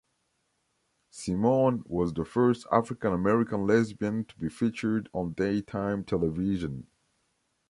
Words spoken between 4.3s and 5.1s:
be featured